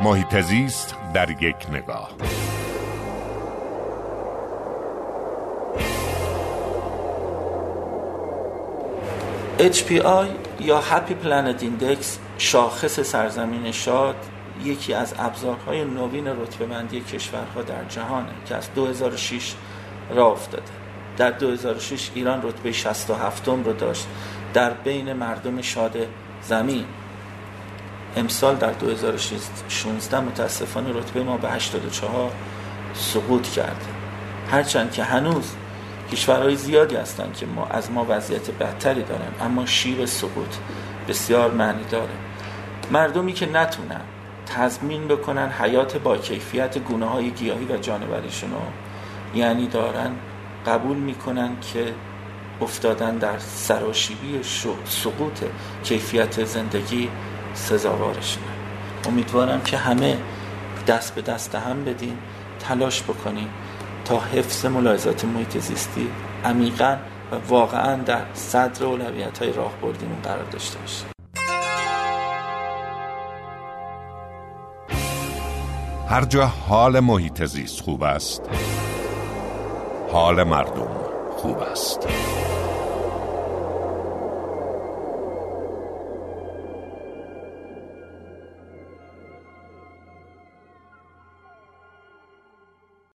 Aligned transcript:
محیط 0.00 0.40
زیست 0.40 0.94
در 1.14 1.30
یک 1.30 1.56
نگاه. 1.72 2.10
HPI 9.58 10.26
یا 10.60 10.82
Happy 10.82 11.24
Planet 11.24 11.62
Index 11.62 12.06
شاخص 12.38 13.00
سرزمین 13.00 13.72
شاد 13.72 14.16
یکی 14.64 14.94
از 14.94 15.14
ابزارهای 15.18 15.84
نوین 15.84 16.26
رتبه 16.26 16.66
بندی 16.66 17.00
کشورها 17.00 17.62
در 17.62 17.84
جهانه 17.84 18.32
که 18.46 18.54
از 18.54 18.74
2006 18.74 19.54
را 20.10 20.26
افتاده. 20.32 20.62
در 21.16 21.30
2006 21.30 22.10
ایران 22.14 22.42
رتبه 22.42 22.72
67 22.72 23.48
رو 23.48 23.72
داشت. 23.72 24.06
در 24.54 24.70
بین 24.70 25.12
مردم 25.12 25.62
شاد 25.62 25.96
زمین. 26.42 26.84
امسال 28.16 28.56
در 28.56 28.70
2016 28.70 30.20
متاسفانه 30.20 30.92
رتبه 30.92 31.22
ما 31.22 31.36
به 31.36 31.50
84 31.50 32.32
سقوط 32.94 33.48
کرده 33.48 33.86
هرچند 34.50 34.92
که 34.92 35.04
هنوز 35.04 35.54
کشورهای 36.12 36.56
زیادی 36.56 36.96
هستند 36.96 37.34
که 37.34 37.46
ما 37.46 37.66
از 37.66 37.90
ما 37.90 38.06
وضعیت 38.08 38.50
بهتری 38.50 39.02
دارن 39.02 39.32
اما 39.40 39.66
شیب 39.66 40.04
سقوط 40.04 40.54
بسیار 41.08 41.50
معنی 41.50 41.84
داره. 41.84 42.12
مردمی 42.90 43.32
که 43.32 43.46
نتونن 43.46 44.00
تضمین 44.46 45.08
بکنن 45.08 45.50
حیات 45.50 45.96
با 45.96 46.16
کیفیت 46.16 46.78
گونه 46.78 47.06
های 47.06 47.30
گیاهی 47.30 47.64
و 47.64 47.76
جانوریشون 47.76 48.50
رو 48.50 48.60
یعنی 49.34 49.66
دارن 49.66 50.10
قبول 50.66 50.96
می‌کنن 50.96 51.50
که 51.60 51.94
افتادن 52.60 53.16
در 53.16 53.38
سراشیبی 53.38 54.40
سقوط 54.84 55.44
کیفیت 55.84 56.44
زندگی 56.44 57.10
سزاوارشونه. 57.54 58.46
امیدوارم 59.06 59.60
که 59.60 59.76
همه 59.76 60.18
دست 60.86 61.14
به 61.14 61.22
دست 61.22 61.54
هم 61.54 61.84
بدین 61.84 62.18
تلاش 62.60 63.02
بکنیم 63.02 63.48
تا 64.04 64.20
حفظ 64.20 64.66
ملاحظات 64.66 65.24
محیط 65.24 65.58
زیستی 65.58 66.10
عمیقا 66.44 66.96
و 67.32 67.36
واقعا 67.48 67.96
در 67.96 68.22
صدر 68.34 68.84
اولویت 68.84 69.38
های 69.38 69.52
راه 69.52 69.72
بردیمون 69.82 70.22
قرار 70.22 70.44
داشته 70.44 70.78
باشه. 70.78 71.04
هر 76.08 76.24
جا 76.24 76.46
حال 76.46 77.00
محیط 77.00 77.44
زیست 77.44 77.80
خوب 77.80 78.02
است 78.02 78.42
حال 80.12 80.42
مردم 80.42 80.88
خوب 81.36 81.58
است. 81.58 82.08